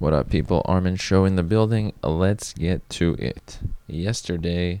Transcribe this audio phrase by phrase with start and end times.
[0.00, 0.62] What up, people?
[0.64, 1.92] Armin Show in the building.
[2.02, 3.58] Let's get to it.
[3.86, 4.80] Yesterday,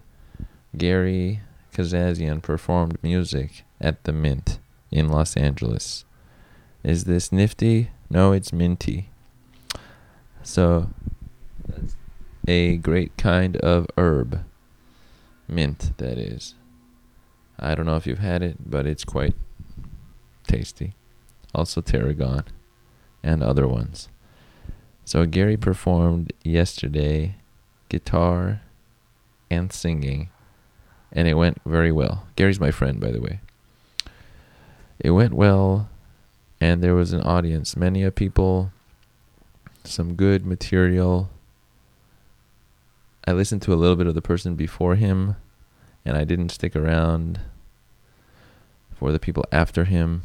[0.74, 1.42] Gary
[1.74, 4.60] Kazazian performed music at the Mint
[4.90, 6.06] in Los Angeles.
[6.82, 7.90] Is this nifty?
[8.08, 9.10] No, it's minty.
[10.42, 10.88] So,
[12.48, 14.42] a great kind of herb.
[15.46, 16.54] Mint, that is.
[17.58, 19.34] I don't know if you've had it, but it's quite
[20.48, 20.94] tasty.
[21.54, 22.44] Also, tarragon
[23.22, 24.08] and other ones.
[25.10, 27.34] So Gary performed yesterday
[27.88, 28.60] guitar
[29.50, 30.28] and singing,
[31.10, 32.28] and it went very well.
[32.36, 33.40] Gary's my friend, by the way.
[35.00, 35.88] It went well,
[36.60, 38.70] and there was an audience, many people,
[39.82, 41.28] some good material.
[43.26, 45.34] I listened to a little bit of the person before him,
[46.04, 47.40] and I didn't stick around
[48.94, 50.22] for the people after him.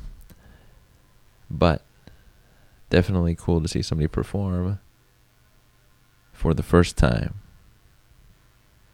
[1.50, 1.82] But
[2.96, 4.80] definitely cool to see somebody perform
[6.32, 7.34] for the first time.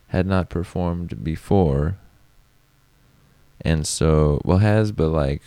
[0.08, 2.00] Had not performed before.
[3.64, 5.44] And so, well, has, but like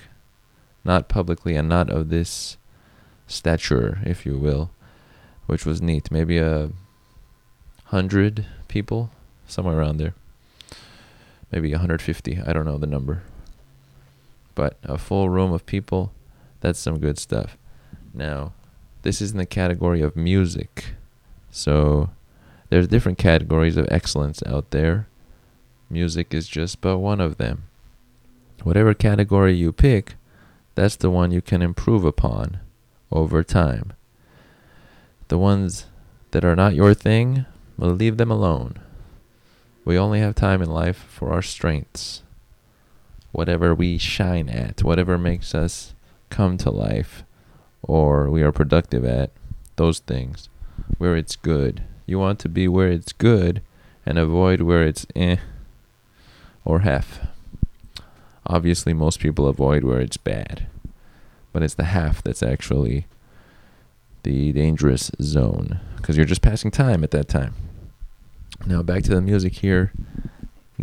[0.85, 2.57] not publicly and not of this
[3.27, 4.71] stature, if you will,
[5.47, 6.13] which was neat.
[6.13, 6.71] Maybe a
[7.87, 9.11] hundred people,
[9.49, 10.15] somewhere around there.
[11.51, 12.39] Maybe 150.
[12.47, 13.25] I don't know the number.
[14.55, 16.13] But a full room of people,
[16.61, 17.59] that's some good stuff.
[18.15, 18.53] Now,
[19.03, 20.95] this is in the category of music.
[21.51, 22.11] So
[22.71, 25.09] there's different categories of excellence out there.
[25.91, 27.65] Music is just but one of them.
[28.63, 30.15] Whatever category you pick,
[30.77, 32.61] that's the one you can improve upon
[33.11, 33.93] over time.
[35.29, 35.87] The ones
[36.31, 38.79] that are not your thing, well, leave them alone.
[39.85, 42.23] We only have time in life for our strengths.
[43.33, 45.95] Whatever we shine at, whatever makes us
[46.31, 47.25] come to life
[47.85, 49.31] or we are productive at
[49.77, 50.49] those things
[50.99, 51.85] where it's good.
[52.07, 53.63] You want to be where it's good
[54.05, 55.37] and avoid where it's eh
[56.65, 57.21] or half.
[58.47, 60.67] Obviously, most people avoid where it's bad,
[61.53, 63.07] but it's the half that's actually
[64.23, 67.55] the dangerous zone because you're just passing time at that time.
[68.67, 69.93] Now, back to the music here.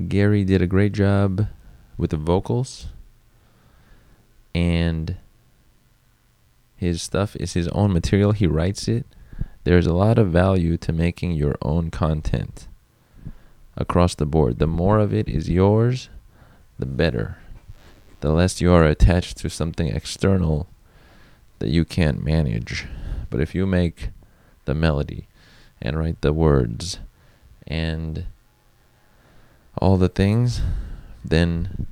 [0.08, 1.48] Gary did a great job
[1.98, 2.88] with the vocals
[4.56, 5.16] and
[6.82, 8.32] his stuff is his own material.
[8.32, 9.06] He writes it.
[9.66, 12.68] There's a lot of value to making your own content
[13.78, 14.58] across the board.
[14.58, 16.10] The more of it is yours,
[16.80, 17.38] the better.
[18.22, 20.68] The less you are attached to something external
[21.60, 22.88] that you can't manage.
[23.30, 24.10] But if you make
[24.66, 25.28] the melody
[25.84, 26.98] and write the words
[27.68, 28.26] and
[29.78, 30.62] all the things,
[31.24, 31.86] then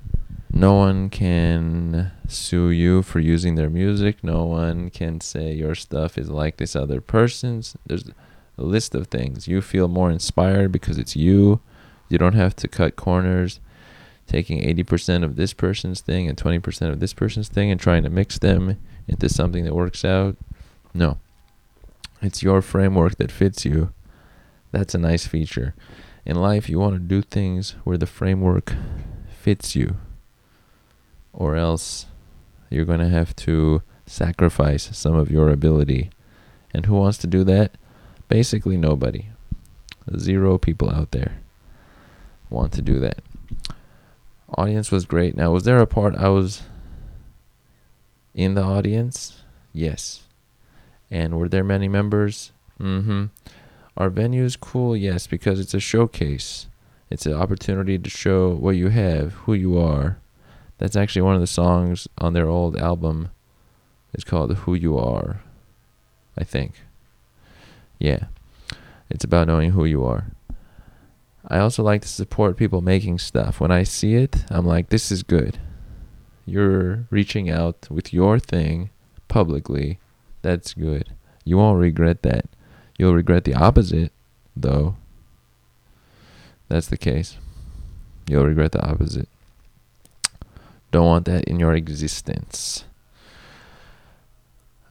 [0.60, 4.22] no one can sue you for using their music.
[4.22, 7.78] No one can say your stuff is like this other person's.
[7.86, 8.10] There's
[8.58, 9.48] a list of things.
[9.48, 11.62] You feel more inspired because it's you.
[12.10, 13.62] You don't have to cut corners,
[14.28, 18.10] taking 80% of this person's thing and 20% of this person's thing and trying to
[18.10, 18.76] mix them
[19.08, 20.36] into something that works out.
[20.94, 21.20] No.
[22.22, 23.94] It's your framework that fits you.
[24.74, 25.74] That's a nice feature.
[26.26, 28.74] In life, you want to do things where the framework
[29.30, 29.96] fits you
[31.40, 32.06] or else
[32.70, 36.12] you're going to have to sacrifice some of your ability.
[36.72, 37.72] And who wants to do that?
[38.28, 39.30] Basically, nobody.
[40.18, 41.40] Zero people out there
[42.50, 43.22] want to do that.
[44.58, 45.36] Audience was great.
[45.36, 46.64] Now, was there a part I was
[48.34, 49.42] in the audience?
[49.74, 50.24] Yes.
[51.10, 52.52] And were there many members?
[52.80, 53.26] Mm hmm.
[53.98, 54.96] Our venue is cool?
[54.96, 56.68] Yes, because it's a showcase.
[57.10, 60.20] It's an opportunity to show what you have, who you are,
[60.80, 63.30] that's actually one of the songs on their old album.
[64.14, 65.42] It's called Who You Are,
[66.36, 66.82] I think.
[68.00, 68.26] Yeah.
[69.10, 70.32] It's about knowing who you are.
[71.48, 73.60] I also like to support people making stuff.
[73.60, 75.60] When I see it, I'm like, this is good.
[76.46, 78.90] You're reaching out with your thing
[79.28, 80.00] publicly.
[80.42, 81.14] That's good.
[81.44, 82.46] You won't regret that.
[82.98, 84.12] You'll regret the opposite,
[84.56, 84.96] though.
[86.68, 87.38] That's the case.
[88.28, 89.28] You'll regret the opposite.
[90.92, 92.86] Don't want that in your existence.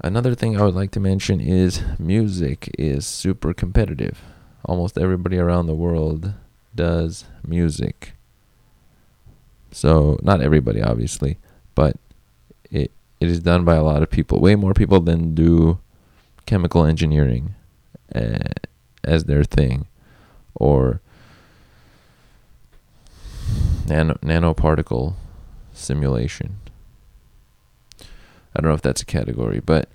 [0.00, 4.20] Another thing I would like to mention is music is super competitive.
[4.64, 6.34] Almost everybody around the world
[6.74, 8.14] does music.
[9.72, 11.38] So, not everybody obviously,
[11.74, 11.96] but
[12.70, 14.40] it it is done by a lot of people.
[14.40, 15.80] Way more people than do
[16.46, 17.54] chemical engineering
[18.14, 18.54] uh,
[19.04, 19.86] as their thing
[20.54, 21.00] or
[23.86, 25.14] nano nanoparticle
[25.78, 26.56] simulation.
[28.00, 29.88] I don't know if that's a category, but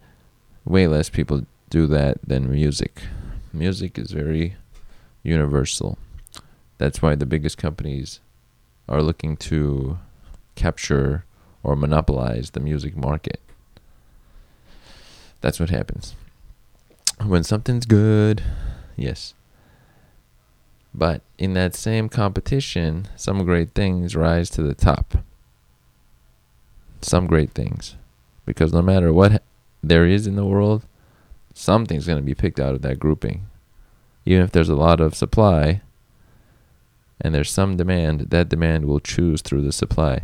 [0.65, 3.03] way less people do that than music.
[3.51, 4.56] Music is very
[5.24, 5.97] universal.
[6.77, 8.19] That's why the biggest companies
[8.88, 9.97] are looking to
[10.56, 11.25] capture
[11.63, 13.39] or monopolize the music market.
[15.41, 16.15] That's what happens.
[17.25, 18.44] When something's good,
[18.95, 19.33] yes.
[20.94, 25.18] But in that same competition, some great things rise to the top.
[27.03, 27.95] Some great things.
[28.45, 29.44] Because no matter what
[29.81, 30.85] there is in the world,
[31.53, 33.45] something's going to be picked out of that grouping.
[34.25, 35.81] Even if there's a lot of supply
[37.19, 40.23] and there's some demand, that demand will choose through the supply.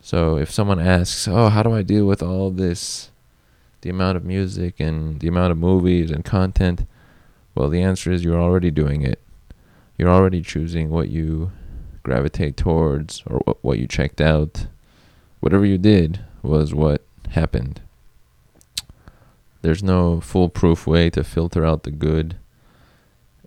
[0.00, 3.10] So if someone asks, "Oh, how do I deal with all this
[3.80, 6.86] the amount of music and the amount of movies and content?"
[7.54, 9.20] Well, the answer is you're already doing it.
[9.96, 11.52] You're already choosing what you
[12.02, 14.66] gravitate towards or what, you checked out.
[15.44, 17.82] Whatever you did was what happened.
[19.60, 22.38] There's no foolproof way to filter out the good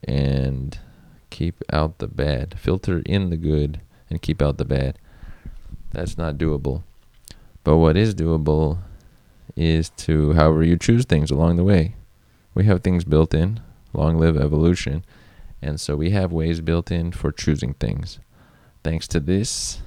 [0.03, 0.77] and
[1.31, 2.59] keep out the bad.
[2.59, 4.99] Filter in the good and keep out the bad.
[5.91, 6.83] That's not doable.
[7.63, 8.77] But what is doable
[9.55, 11.95] is to, however, you choose things along the way.
[12.53, 13.59] We have things built in,
[13.91, 15.03] long live evolution.
[15.63, 18.19] And so we have ways built in for choosing things.
[18.83, 19.81] Thanks to this,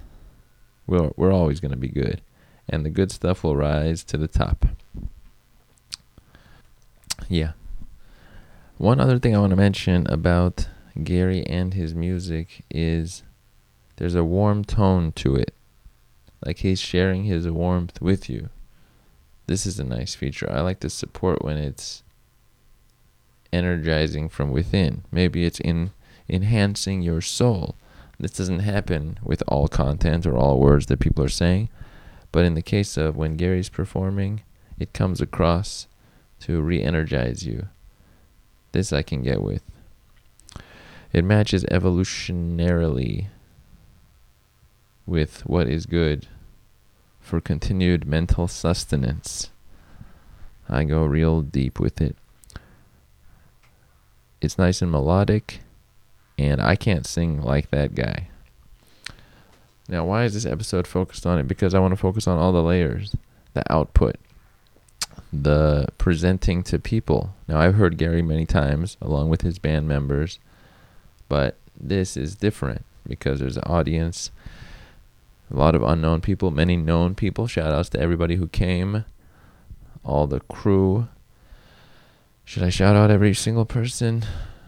[0.90, 2.20] we're, we're always going to be good.
[2.68, 4.66] And the good stuff will rise to the top.
[7.28, 7.52] Yeah.
[8.76, 10.68] One other thing I want to mention about
[11.02, 13.22] Gary and his music is
[13.96, 15.54] there's a warm tone to it.
[16.44, 18.48] Like he's sharing his warmth with you.
[19.46, 20.50] This is a nice feature.
[20.50, 22.02] I like to support when it's
[23.52, 25.02] energizing from within.
[25.12, 25.90] Maybe it's in
[26.28, 27.74] enhancing your soul.
[28.20, 31.70] This doesn't happen with all content or all words that people are saying,
[32.32, 34.42] but in the case of when Gary's performing,
[34.78, 35.86] it comes across
[36.40, 37.68] to re-energize you.
[38.72, 39.62] This I can get with.
[41.14, 43.28] It matches evolutionarily
[45.06, 46.28] with what is good
[47.20, 49.48] for continued mental sustenance.
[50.68, 52.16] I go real deep with it.
[54.42, 55.60] It's nice and melodic,
[56.40, 58.28] and I can't sing like that guy.
[59.88, 61.46] Now, why is this episode focused on it?
[61.46, 63.14] Because I want to focus on all the layers,
[63.54, 64.16] the output,
[65.32, 67.34] the presenting to people.
[67.46, 70.38] Now, I've heard Gary many times along with his band members
[71.30, 74.32] but this is different because there's an audience,
[75.50, 77.46] a lot of unknown people, many known people.
[77.46, 79.04] Shout outs to everybody who came,
[80.04, 81.08] all the crew.
[82.44, 84.24] Should I shout out every single person?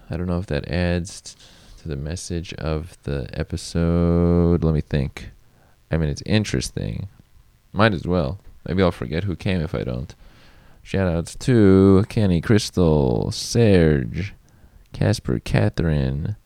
[0.08, 1.36] I don't know if that adds
[1.82, 4.62] to the message of the episode.
[4.62, 5.30] Let me think.
[5.90, 7.08] I mean, it's interesting.
[7.72, 8.38] Might as well.
[8.66, 10.14] Maybe I'll forget who came if I don't.
[10.84, 14.32] Shout outs to Kenny, Crystal, Serge,
[14.92, 16.36] Casper, Catherine,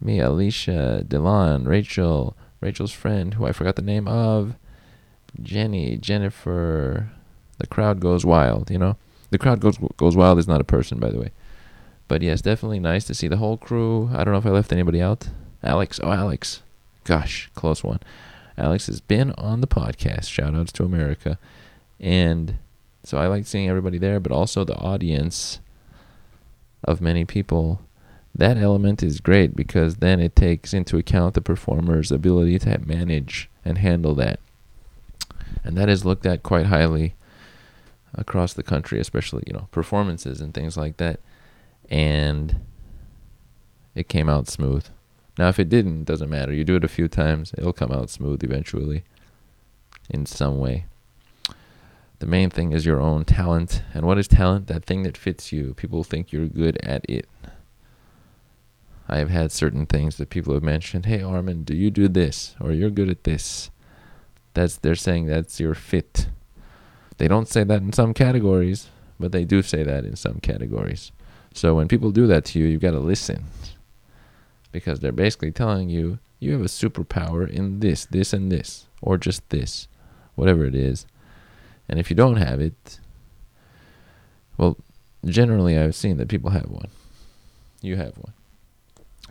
[0.00, 4.54] me, Alicia, Delon, Rachel, Rachel's friend, who I forgot the name of,
[5.42, 7.10] Jenny, Jennifer.
[7.58, 8.96] The crowd goes wild, you know?
[9.30, 11.30] The crowd goes goes wild is not a person, by the way.
[12.08, 14.10] But yes, definitely nice to see the whole crew.
[14.12, 15.28] I don't know if I left anybody out.
[15.62, 16.62] Alex, oh Alex.
[17.04, 18.00] Gosh, close one.
[18.58, 20.28] Alex has been on the podcast.
[20.28, 21.38] Shout outs to America.
[22.00, 22.58] And
[23.02, 25.60] so I like seeing everybody there, but also the audience
[26.84, 27.80] of many people
[28.38, 33.48] that element is great because then it takes into account the performer's ability to manage
[33.64, 34.40] and handle that.
[35.64, 37.14] And that is looked at quite highly
[38.14, 41.20] across the country, especially, you know, performances and things like that.
[41.90, 42.60] And
[43.94, 44.86] it came out smooth.
[45.38, 46.52] Now, if it didn't, it doesn't matter.
[46.52, 49.04] You do it a few times, it'll come out smooth eventually
[50.08, 50.86] in some way.
[52.18, 53.82] The main thing is your own talent.
[53.92, 54.68] And what is talent?
[54.68, 55.74] That thing that fits you.
[55.74, 57.28] People think you're good at it.
[59.08, 61.06] I have had certain things that people have mentioned.
[61.06, 62.56] Hey, Armin, do you do this?
[62.60, 63.70] Or you're good at this.
[64.54, 66.28] That's they're saying that's your fit.
[67.18, 68.88] They don't say that in some categories,
[69.20, 71.12] but they do say that in some categories.
[71.56, 73.44] So when people do that to you, you've got to listen.
[74.72, 79.16] Because they're basically telling you you have a superpower in this, this, and this, or
[79.16, 79.88] just this,
[80.34, 81.06] whatever it is.
[81.88, 83.00] And if you don't have it,
[84.58, 84.76] well,
[85.24, 86.88] generally I've seen that people have one.
[87.80, 88.34] You have one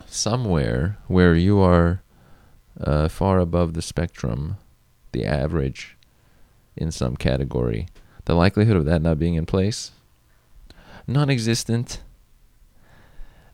[0.06, 2.02] somewhere where you are
[2.80, 4.56] uh, far above the spectrum,
[5.12, 5.96] the average
[6.76, 7.88] in some category,
[8.26, 9.92] the likelihood of that not being in place,
[11.06, 12.00] non existent.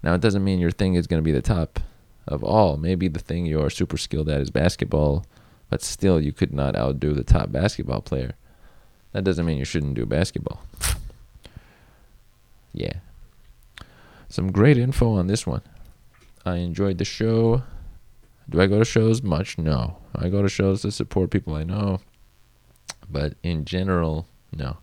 [0.03, 1.81] Now, it doesn't mean your thing is going to be the top
[2.27, 2.77] of all.
[2.77, 5.25] Maybe the thing you are super skilled at is basketball,
[5.71, 8.35] but still you could not outdo the top basketball player.
[9.13, 10.63] That doesn't mean you shouldn't do basketball.
[12.73, 12.95] yeah.
[14.29, 15.63] Some great info on this one.
[16.45, 17.63] I enjoyed the show.
[18.49, 19.59] Do I go to shows much?
[19.59, 19.99] No.
[20.15, 22.01] I go to shows to support people I know.
[23.11, 24.79] But in general, no.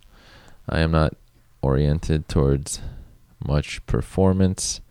[0.69, 1.15] I am not
[1.61, 2.79] oriented towards
[3.45, 4.81] much performance.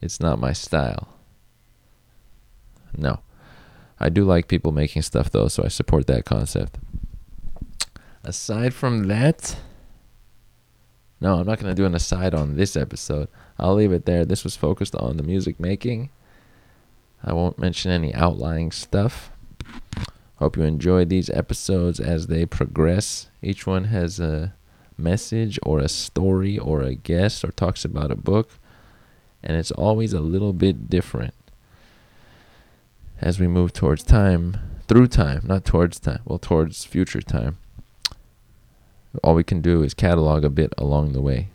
[0.00, 1.08] It's not my style.
[2.96, 3.20] No.
[4.00, 6.78] I do like people making stuff though, so I support that concept.
[8.24, 9.56] Aside from that,
[11.20, 13.28] no, I'm not going to do an aside on this episode.
[13.58, 14.24] I'll leave it there.
[14.24, 16.10] This was focused on the music making.
[17.24, 19.32] I won't mention any outlying stuff.
[20.36, 23.28] Hope you enjoy these episodes as they progress.
[23.42, 24.54] Each one has a
[24.96, 28.50] message or a story or a guest or talks about a book,
[29.42, 31.34] and it's always a little bit different
[33.20, 37.58] as we move towards time, through time, not towards time, well, towards future time.
[39.22, 41.48] All we can do is catalog a bit along the way.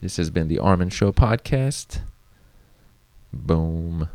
[0.00, 2.00] This has been the Armin Show podcast.
[3.32, 4.08] Boom.